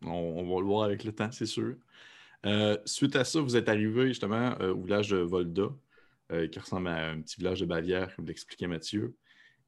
on, 0.05 0.43
va 0.43 0.59
le 0.59 0.65
voir 0.65 0.83
avec 0.83 1.03
le 1.03 1.11
temps, 1.11 1.31
c'est 1.31 1.47
sûr. 1.47 1.75
Euh, 2.45 2.77
suite 2.85 3.15
à 3.15 3.23
ça, 3.23 3.41
vous 3.41 3.55
êtes 3.55 3.67
arrivé 3.67 4.07
justement 4.07 4.53
euh, 4.61 4.73
au 4.75 4.81
village 4.81 5.09
de 5.09 5.17
Volda, 5.17 5.69
euh, 6.31 6.47
qui 6.47 6.59
ressemble 6.59 6.87
à 6.87 7.11
un 7.11 7.21
petit 7.21 7.37
village 7.37 7.59
de 7.59 7.65
Bavière, 7.65 8.15
comme 8.15 8.25
l'expliquait 8.25 8.67
Mathieu. 8.67 9.15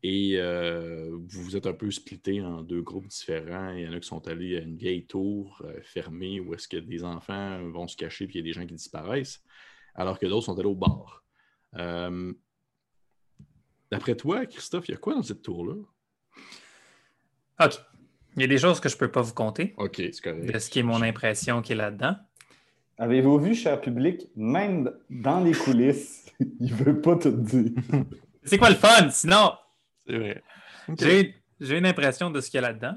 Et 0.03 0.33
euh, 0.37 1.17
vous 1.27 1.55
êtes 1.55 1.67
un 1.67 1.73
peu 1.73 1.89
splitté 1.91 2.41
en 2.41 2.61
deux 2.61 2.81
groupes 2.81 3.07
différents. 3.07 3.71
Il 3.71 3.81
y 3.81 3.87
en 3.87 3.93
a 3.93 3.99
qui 3.99 4.07
sont 4.07 4.27
allés 4.27 4.57
à 4.57 4.61
une 4.61 4.77
vieille 4.77 5.05
tour 5.05 5.61
euh, 5.65 5.79
fermée 5.83 6.39
où 6.39 6.53
est-ce 6.53 6.67
que 6.67 6.77
des 6.77 7.03
enfants 7.03 7.61
vont 7.69 7.87
se 7.87 7.95
cacher 7.95 8.27
puis 8.27 8.35
il 8.35 8.37
y 8.39 8.41
a 8.41 8.43
des 8.43 8.53
gens 8.53 8.65
qui 8.65 8.75
disparaissent, 8.75 9.43
alors 9.95 10.19
que 10.19 10.25
d'autres 10.25 10.45
sont 10.45 10.57
allés 10.57 10.67
au 10.67 10.75
bar. 10.75 11.23
D'après 13.89 14.15
toi, 14.15 14.45
Christophe, 14.45 14.87
il 14.89 14.91
y 14.91 14.95
a 14.95 14.97
quoi 14.97 15.15
dans 15.15 15.23
cette 15.23 15.41
tour-là? 15.41 15.75
OK. 17.59 17.73
Il 18.35 18.41
y 18.41 18.43
a 18.43 18.47
des 18.47 18.57
choses 18.57 18.79
que 18.79 18.89
je 18.89 18.95
ne 18.95 18.99
peux 18.99 19.11
pas 19.11 19.21
vous 19.21 19.33
compter. 19.33 19.73
OK, 19.77 19.95
c'est 19.97 20.21
correct. 20.21 20.53
De 20.53 20.59
ce 20.59 20.69
qui 20.69 20.79
est 20.79 20.83
mon 20.83 21.01
impression 21.01 21.61
qui 21.61 21.71
est 21.71 21.75
là-dedans. 21.75 22.15
Avez-vous 22.97 23.37
vu, 23.39 23.53
cher 23.55 23.79
public, 23.79 24.27
même 24.35 24.91
dans 25.09 25.39
les 25.41 25.53
coulisses, 25.53 26.25
il 26.39 26.71
ne 26.71 26.75
veut 26.75 27.01
pas 27.01 27.15
te 27.15 27.27
dire. 27.27 27.71
C'est 28.43 28.57
quoi 28.57 28.69
le 28.69 28.75
fun? 28.75 29.09
Sinon, 29.09 29.53
C'est 30.05 30.17
vrai. 30.17 30.43
J'ai 30.97 31.35
j'ai 31.59 31.77
une 31.77 31.85
impression 31.87 32.29
de 32.29 32.39
ce 32.39 32.49
qu'il 32.51 32.61
y 32.61 32.63
a 32.63 32.67
là-dedans. 32.67 32.95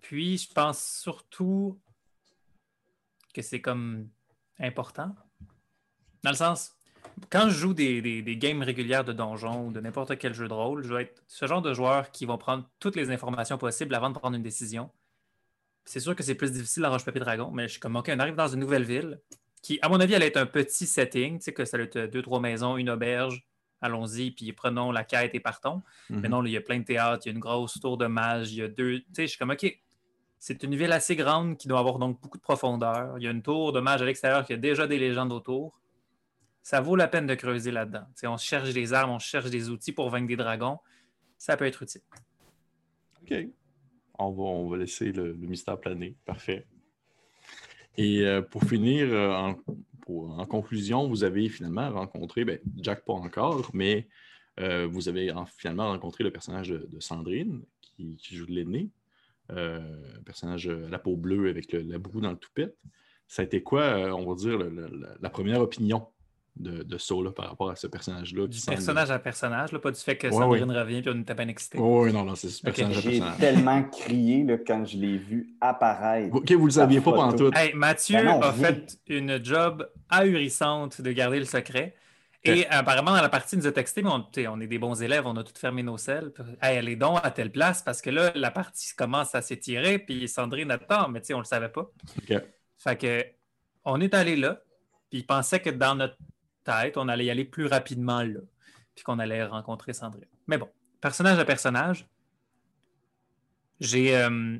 Puis, 0.00 0.36
je 0.38 0.52
pense 0.52 0.84
surtout 1.02 1.80
que 3.34 3.40
c'est 3.42 3.60
comme 3.62 4.08
important. 4.60 5.14
Dans 6.22 6.30
le 6.30 6.36
sens, 6.36 6.72
quand 7.30 7.48
je 7.48 7.54
joue 7.58 7.74
des, 7.74 8.00
des- 8.02 8.22
des 8.22 8.36
games 8.36 8.62
régulières 8.62 9.02
de 9.04 9.12
donjon 9.14 9.66
ou 9.68 9.72
de 9.72 9.80
n'importe 9.80 10.18
quel 10.18 10.34
jeu 10.34 10.46
de 10.46 10.52
rôle, 10.52 10.84
je 10.84 10.92
vais 10.94 11.02
être 11.04 11.22
ce 11.26 11.46
genre 11.46 11.62
de 11.62 11.72
joueur 11.74 12.10
qui 12.12 12.26
va 12.26 12.36
prendre 12.36 12.68
toutes 12.78 12.96
les 12.96 13.10
informations 13.10 13.56
possibles 13.58 13.94
avant 13.94 14.10
de 14.10 14.14
prendre 14.18 14.36
une 14.36 14.42
décision. 14.42 14.90
C'est 15.84 16.00
sûr 16.00 16.16
que 16.16 16.22
c'est 16.22 16.34
plus 16.34 16.52
difficile 16.52 16.84
à 16.84 16.90
Roche-Papier-Dragon, 16.90 17.50
mais 17.50 17.64
je 17.64 17.72
suis 17.72 17.80
comme, 17.80 17.96
OK, 17.96 18.10
on 18.12 18.18
arrive 18.18 18.34
dans 18.34 18.48
une 18.48 18.60
nouvelle 18.60 18.84
ville 18.84 19.20
qui, 19.62 19.78
à 19.82 19.88
mon 19.88 20.00
avis, 20.00 20.14
allait 20.14 20.26
être 20.26 20.36
un 20.36 20.46
petit 20.46 20.86
setting, 20.86 21.38
tu 21.38 21.44
sais, 21.44 21.52
que 21.52 21.64
ça 21.64 21.76
allait 21.76 21.84
être 21.84 22.10
deux, 22.10 22.22
trois 22.22 22.40
maisons, 22.40 22.76
une 22.76 22.90
auberge. 22.90 23.46
Allons-y, 23.80 24.30
puis 24.30 24.52
prenons 24.52 24.92
la 24.92 25.04
quête 25.04 25.34
et 25.34 25.40
partons. 25.40 25.82
Mhm. 26.08 26.20
Mais 26.20 26.28
non, 26.28 26.40
là, 26.40 26.48
il 26.48 26.52
y 26.52 26.56
a 26.56 26.60
plein 26.60 26.78
de 26.78 26.84
théâtres, 26.84 27.22
il 27.26 27.28
y 27.28 27.32
a 27.32 27.34
une 27.34 27.40
grosse 27.40 27.80
tour 27.80 27.98
de 27.98 28.06
mage, 28.06 28.52
il 28.52 28.58
y 28.58 28.62
a 28.62 28.68
deux. 28.68 29.00
Tu 29.00 29.06
sais, 29.12 29.22
je 29.22 29.28
suis 29.28 29.38
comme, 29.38 29.50
OK, 29.50 29.78
c'est 30.38 30.62
une 30.62 30.74
ville 30.76 30.92
assez 30.92 31.16
grande 31.16 31.56
qui 31.56 31.68
doit 31.68 31.78
avoir 31.78 31.98
donc 31.98 32.20
beaucoup 32.20 32.36
de 32.36 32.42
profondeur. 32.42 33.14
Il 33.16 33.24
y 33.24 33.26
a 33.26 33.30
une 33.30 33.40
tour 33.40 33.72
de 33.72 33.80
mage 33.80 34.02
à 34.02 34.04
l'extérieur 34.04 34.44
qui 34.44 34.52
a 34.52 34.58
déjà 34.58 34.86
des 34.86 34.98
légendes 34.98 35.32
autour. 35.32 35.80
Ça 36.62 36.82
vaut 36.82 36.96
la 36.96 37.08
peine 37.08 37.26
de 37.26 37.34
creuser 37.34 37.70
là-dedans. 37.70 38.04
Tu 38.08 38.20
sais, 38.20 38.26
on 38.26 38.36
cherche 38.36 38.74
des 38.74 38.92
armes, 38.92 39.10
on 39.12 39.18
cherche 39.18 39.48
des 39.48 39.70
outils 39.70 39.92
pour 39.92 40.10
vaincre 40.10 40.28
des 40.28 40.36
dragons. 40.36 40.78
Ça 41.38 41.56
peut 41.56 41.64
être 41.64 41.82
utile. 41.82 42.02
OK. 43.22 43.34
On 44.18 44.68
va, 44.68 44.76
laisser 44.76 45.12
le, 45.12 45.34
mystère 45.34 45.78
planer. 45.78 46.16
Parfait. 46.24 46.66
Et 47.96 48.22
euh, 48.22 48.42
pour 48.42 48.64
finir, 48.64 49.06
euh, 49.12 49.52
en, 50.06 50.46
conclusion, 50.46 51.08
vous 51.08 51.24
avez 51.24 51.48
finalement 51.48 51.90
rencontré, 51.90 52.44
ben, 52.44 52.58
Jack 52.76 53.04
pas 53.04 53.12
encore, 53.12 53.70
mais 53.72 54.08
euh, 54.60 54.86
vous 54.86 55.08
avez 55.08 55.32
en- 55.32 55.46
finalement 55.46 55.88
rencontré 55.88 56.24
le 56.24 56.30
personnage 56.30 56.68
de, 56.68 57.00
Sandrine 57.00 57.62
qui, 57.80 58.18
joue 58.32 58.46
de 58.46 58.52
l'aîné, 58.52 58.90
personnage 60.24 60.68
à 60.68 60.88
la 60.88 60.98
peau 60.98 61.16
bleue 61.16 61.48
avec 61.48 61.72
la 61.72 61.98
broue 61.98 62.20
dans 62.20 62.30
le 62.30 62.36
toupette. 62.36 62.76
Ça 63.28 63.42
a 63.42 63.44
été 63.44 63.62
quoi, 63.62 64.14
on 64.14 64.26
va 64.26 64.34
dire, 64.34 64.58
la 65.20 65.30
première 65.30 65.60
opinion? 65.60 66.08
De, 66.56 66.82
de 66.82 66.98
Sola 66.98 67.32
par 67.32 67.48
rapport 67.48 67.70
à 67.70 67.76
ce 67.76 67.86
personnage-là? 67.86 68.46
Du 68.46 68.58
semble- 68.58 68.76
personnage 68.76 69.10
à 69.10 69.18
personnage, 69.18 69.72
là, 69.72 69.78
pas 69.78 69.90
du 69.90 70.00
fait 70.00 70.16
que 70.16 70.28
Ouais, 70.28 70.32
Sandrine 70.32 70.70
revient 70.70 71.02
et 71.04 71.08
on 71.08 71.20
était 71.20 71.34
bien 71.34 71.48
excités. 71.48 71.78
Oui, 71.78 72.12
non, 72.12 72.24
non, 72.24 72.34
c'est 72.34 72.48
ce 72.48 72.66
Ok. 72.66 72.74
personnage 72.74 72.98
à 72.98 73.10
J'ai 73.10 73.22
tellement 73.38 73.82
crié 73.84 74.44
là, 74.44 74.56
quand 74.58 74.84
je 74.84 74.96
l'ai 74.96 75.18
vu 75.18 75.54
apparaître. 75.60 76.34
Ok, 76.34 76.50
vous 76.52 76.66
le 76.66 76.72
saviez 76.72 77.00
pas 77.00 77.12
pendant 77.12 77.36
tout. 77.36 77.50
Hey, 77.54 77.72
Mathieu 77.74 78.16
Ben 78.18 78.24
non, 78.24 78.40
a 78.40 78.52
oui. 78.52 78.60
fait 78.60 78.98
une 79.08 79.44
job 79.44 79.88
ahurissante 80.08 81.00
de 81.00 81.12
garder 81.12 81.38
le 81.38 81.44
secret. 81.44 81.94
Et 82.46 82.66
apparemment, 82.68 83.12
dans 83.12 83.22
la 83.22 83.30
partie, 83.30 83.56
il 83.56 83.60
nous 83.60 83.66
a 83.66 83.72
texté, 83.72 84.02
mais 84.02 84.10
on, 84.10 84.60
est 84.60 84.66
des 84.66 84.78
bons 84.78 85.02
élèves, 85.02 85.26
on 85.26 85.34
a 85.36 85.42
tout 85.42 85.54
fermé 85.56 85.82
nos 85.82 85.96
selles. 85.96 86.30
Hey, 86.60 86.76
elle 86.76 86.90
est 86.90 86.96
donc 86.96 87.18
à 87.22 87.30
telle 87.30 87.50
place 87.50 87.82
parce 87.82 88.02
que 88.02 88.10
là, 88.10 88.32
la 88.34 88.50
partie 88.50 88.94
commence 88.94 89.34
à 89.34 89.40
s'étirer, 89.40 89.98
puis 89.98 90.28
Sandrine 90.28 90.70
attend, 90.70 91.08
mais 91.08 91.20
tu 91.20 91.28
sais, 91.28 91.34
on 91.34 91.38
le 91.38 91.46
savait 91.46 91.70
pas. 91.70 91.90
Ok. 92.18 92.42
Fait 92.76 92.96
que, 93.00 93.24
on 93.86 93.98
est 94.02 94.12
allé 94.12 94.36
là, 94.36 94.60
puis 95.08 95.20
il 95.20 95.26
pensait 95.26 95.60
que 95.60 95.70
dans 95.70 95.94
notre 95.94 96.18
tête, 96.64 96.96
on 96.96 97.08
allait 97.08 97.26
y 97.26 97.30
aller 97.30 97.44
plus 97.44 97.66
rapidement 97.66 98.22
là, 98.22 98.40
puis 98.94 99.04
qu'on 99.04 99.18
allait 99.18 99.44
rencontrer 99.44 99.92
Sandrine. 99.92 100.24
Mais 100.46 100.58
bon, 100.58 100.68
personnage 101.00 101.38
à 101.38 101.44
personnage, 101.44 102.06
j'ai. 103.80 104.16
euh, 104.16 104.58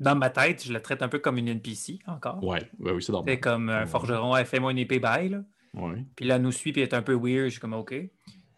dans 0.00 0.16
ma 0.16 0.30
tête, 0.30 0.64
je 0.64 0.72
la 0.72 0.80
traite 0.80 1.02
un 1.02 1.08
peu 1.08 1.18
comme 1.18 1.36
une 1.36 1.48
NPC 1.48 1.98
encore. 2.06 2.42
Ouais, 2.42 2.70
ouais, 2.78 2.92
oui, 2.92 3.02
c'est 3.02 3.12
normal. 3.12 3.34
C'est 3.34 3.40
comme 3.40 3.68
un 3.68 3.86
forgeron, 3.86 4.34
elle 4.34 4.46
fait 4.46 4.58
moi 4.58 4.72
une 4.72 4.78
épée 4.78 4.98
bail, 4.98 5.28
là. 5.28 5.44
Ouais. 5.74 6.04
Puis 6.16 6.24
là, 6.24 6.36
elle 6.36 6.42
nous 6.42 6.52
suit, 6.52 6.72
puis 6.72 6.80
elle 6.80 6.88
est 6.88 6.94
un 6.94 7.02
peu 7.02 7.12
weird. 7.14 7.44
Je 7.44 7.50
suis 7.50 7.60
comme, 7.60 7.74
OK. 7.74 7.94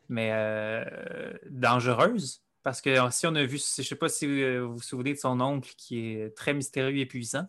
Mais 0.08 0.30
euh, 0.32 1.32
dangereuse. 1.50 2.42
Parce 2.62 2.80
que 2.80 2.90
euh, 2.90 3.10
si 3.10 3.26
on 3.26 3.34
a 3.34 3.44
vu, 3.44 3.58
je 3.58 3.82
sais 3.82 3.96
pas 3.96 4.08
si 4.08 4.26
euh, 4.26 4.64
vous 4.64 4.76
vous 4.76 4.82
souvenez 4.82 5.14
de 5.14 5.18
son 5.18 5.40
oncle 5.40 5.72
qui 5.76 5.98
est 5.98 6.36
très 6.36 6.54
mystérieux 6.54 7.00
et 7.00 7.06
puissant. 7.06 7.46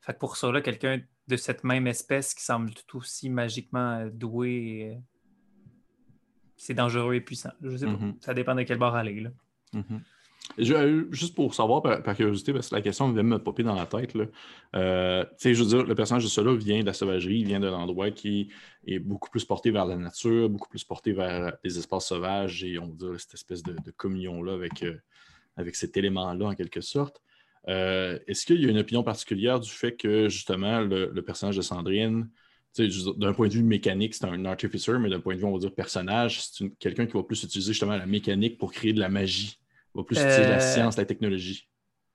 Fait 0.00 0.14
que 0.14 0.18
pour 0.18 0.36
ça, 0.36 0.50
là, 0.50 0.62
quelqu'un 0.62 1.00
de 1.28 1.36
cette 1.36 1.62
même 1.64 1.86
espèce 1.86 2.34
qui 2.34 2.42
semble 2.42 2.70
tout 2.72 2.98
aussi 2.98 3.28
magiquement 3.30 3.98
euh, 4.00 4.10
doué, 4.10 4.94
euh, 4.96 4.98
c'est 6.56 6.74
dangereux 6.74 7.14
et 7.14 7.20
puissant. 7.20 7.50
Je 7.62 7.76
sais 7.76 7.86
pas. 7.86 7.92
Mhm. 7.92 8.16
Ça 8.20 8.34
dépend 8.34 8.54
de 8.54 8.62
quel 8.62 8.78
bord 8.78 8.94
aller. 8.94 9.20
Là. 9.20 9.30
Mhm. 9.74 10.00
Je- 10.56 10.72
euh, 10.74 11.04
juste 11.12 11.34
pour 11.34 11.54
savoir, 11.54 11.82
par, 11.82 12.02
par 12.02 12.16
curiosité, 12.16 12.52
parce 12.54 12.70
que 12.70 12.74
la 12.74 12.80
question 12.80 13.12
vient 13.12 13.22
de 13.22 13.28
me 13.28 13.38
popper 13.38 13.62
dans 13.62 13.74
la 13.74 13.84
tête. 13.86 14.14
Là. 14.14 14.24
Euh, 14.74 15.24
tu 15.24 15.30
sais, 15.36 15.54
je 15.54 15.62
veux 15.62 15.68
dire, 15.68 15.84
le 15.84 15.94
personnage 15.94 16.24
de 16.24 16.28
cela 16.28 16.54
vient 16.54 16.80
de 16.80 16.86
la 16.86 16.94
sauvagerie, 16.94 17.40
il 17.40 17.46
vient 17.46 17.60
d'un 17.60 17.74
endroit 17.74 18.10
qui 18.10 18.50
est 18.86 18.98
beaucoup 18.98 19.28
plus 19.28 19.44
porté 19.44 19.70
vers 19.70 19.84
la 19.84 19.96
nature, 19.96 20.48
beaucoup 20.48 20.68
plus 20.70 20.82
porté 20.84 21.12
vers 21.12 21.52
des 21.62 21.78
espaces 21.78 22.06
sauvages 22.06 22.64
et 22.64 22.78
on 22.78 22.86
va 22.86 22.94
dire 22.94 23.20
cette 23.20 23.34
espèce 23.34 23.62
de, 23.62 23.72
de 23.74 23.90
communion-là 23.90 24.54
avec, 24.54 24.82
euh, 24.82 24.96
avec 25.56 25.76
cet 25.76 25.96
élément-là 25.98 26.46
en 26.46 26.54
quelque 26.54 26.80
sorte. 26.80 27.20
Euh, 27.68 28.18
Est-ce 28.26 28.46
qu'il 28.46 28.62
y 28.62 28.66
a 28.66 28.70
une 28.70 28.78
opinion 28.78 29.02
particulière 29.02 29.60
du 29.60 29.70
fait 29.70 29.96
que 29.96 30.28
justement 30.28 30.80
le, 30.80 31.10
le 31.12 31.22
personnage 31.22 31.56
de 31.56 31.62
Sandrine, 31.62 32.28
d'un 33.16 33.32
point 33.32 33.48
de 33.48 33.54
vue 33.54 33.62
mécanique, 33.64 34.14
c'est 34.14 34.26
un 34.26 34.44
artificer, 34.44 34.98
mais 35.00 35.10
d'un 35.10 35.20
point 35.20 35.34
de 35.34 35.40
vue, 35.40 35.46
on 35.46 35.52
va 35.52 35.58
dire 35.58 35.74
personnage, 35.74 36.42
c'est 36.42 36.70
quelqu'un 36.78 37.06
qui 37.06 37.14
va 37.14 37.22
plus 37.24 37.42
utiliser 37.42 37.72
justement 37.72 37.96
la 37.96 38.06
mécanique 38.06 38.56
pour 38.56 38.72
créer 38.72 38.92
de 38.92 39.00
la 39.00 39.08
magie, 39.08 39.58
va 39.94 40.04
plus 40.04 40.16
utiliser 40.16 40.46
la 40.46 40.56
Euh, 40.56 40.60
science, 40.60 40.96
la 40.96 41.04
technologie? 41.04 41.68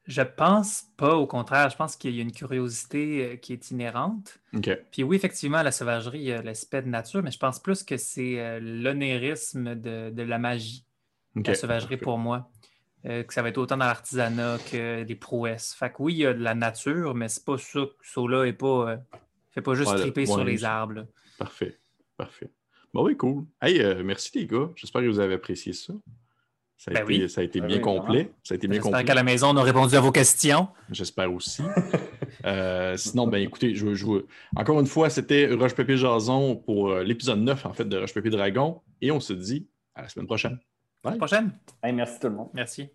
Je 0.05 0.21
pense 0.21 0.85
pas, 0.95 1.15
au 1.15 1.27
contraire. 1.27 1.69
Je 1.69 1.75
pense 1.75 1.95
qu'il 1.97 2.15
y 2.15 2.19
a 2.19 2.21
une 2.21 2.31
curiosité 2.31 3.25
euh, 3.25 3.35
qui 3.35 3.53
est 3.53 3.71
inhérente. 3.71 4.39
Puis 4.91 5.03
oui, 5.03 5.17
effectivement, 5.17 5.61
la 5.63 5.71
sauvagerie, 5.71 6.19
il 6.19 6.25
y 6.25 6.31
a 6.31 6.41
l'aspect 6.41 6.81
de 6.81 6.87
nature, 6.87 7.21
mais 7.23 7.31
je 7.31 7.39
pense 7.39 7.59
plus 7.59 7.83
que 7.83 7.97
c'est 7.97 8.59
l'onérisme 8.61 9.75
de, 9.75 10.11
de 10.11 10.23
la 10.23 10.39
magie, 10.39 10.85
la 11.35 11.55
sauvagerie 11.55 11.97
pour 11.97 12.17
moi. 12.17 12.52
Euh, 13.05 13.23
que 13.23 13.33
ça 13.33 13.41
va 13.41 13.49
être 13.49 13.57
autant 13.57 13.75
dans 13.75 13.85
l'artisanat 13.85 14.57
que 14.71 15.03
des 15.03 15.15
prouesses. 15.15 15.73
Fait 15.73 15.89
que 15.89 15.95
oui, 15.99 16.13
il 16.13 16.19
y 16.19 16.25
a 16.25 16.33
de 16.33 16.41
la 16.41 16.55
nature, 16.55 17.13
mais 17.15 17.27
c'est 17.27 17.43
pas 17.43 17.57
ça 17.57 17.81
que 17.81 18.07
Sola 18.07 18.47
est 18.47 18.53
pas. 18.53 18.91
euh, 18.91 18.97
fait 19.51 19.61
pas 19.61 19.73
juste 19.75 19.91
Ouais, 19.91 19.99
triper 19.99 20.21
ouais, 20.21 20.25
sur 20.27 20.43
les 20.43 20.57
je- 20.57 20.65
arbres. 20.65 20.93
là. 20.93 21.05
Parfait. 21.37 21.77
Parfait. 22.15 22.49
Bon, 22.93 23.03
oui, 23.05 23.17
cool. 23.17 23.43
Hey, 23.61 23.81
euh, 23.81 24.03
merci 24.05 24.31
les 24.35 24.45
gars. 24.47 24.69
J'espère 24.75 25.01
que 25.01 25.07
vous 25.07 25.19
avez 25.19 25.33
apprécié 25.33 25.73
ça. 25.73 25.93
Ça 26.77 26.91
a 26.91 26.93
Ben 26.93 27.03
été, 27.03 27.23
oui. 27.23 27.29
ça 27.29 27.41
a 27.41 27.43
été 27.43 27.59
Ben 27.59 27.67
bien 27.67 27.77
oui, 27.77 27.81
complet. 27.81 28.31
Ça 28.43 28.53
a 28.53 28.55
été 28.55 28.67
bien 28.67 28.75
J'espère 28.75 28.91
complet. 28.91 29.05
qu'à 29.05 29.13
la 29.13 29.23
maison, 29.23 29.49
on 29.49 29.57
a 29.57 29.63
répondu 29.63 29.95
à 29.95 29.99
vos 30.01 30.11
questions. 30.11 30.67
J'espère 30.89 31.31
aussi. 31.33 31.61
Euh, 32.45 32.97
sinon, 32.97 33.27
ben 33.27 33.37
écoutez, 33.41 33.73
je, 33.75 33.93
je, 33.93 34.05
encore 34.55 34.79
une 34.79 34.87
fois, 34.87 35.09
c'était 35.09 35.53
Roche 35.53 35.75
Pépé 35.75 35.95
Jason 35.97 36.55
pour 36.57 36.93
l'épisode 36.95 37.39
9 37.39 37.65
en 37.67 37.73
fait 37.73 37.85
de 37.85 37.95
Roche 37.97 38.13
Pépé 38.13 38.29
Dragon. 38.31 38.81
Et 39.01 39.11
on 39.11 39.19
se 39.19 39.31
dit 39.33 39.67
à 39.95 40.01
la 40.01 40.09
semaine 40.09 40.25
prochaine. 40.25 40.59
À 41.03 41.11
la 41.11 41.17
prochaine. 41.17 41.51
Hey, 41.81 41.93
merci 41.93 42.19
tout 42.19 42.29
le 42.29 42.35
monde. 42.35 42.49
Merci. 42.53 42.89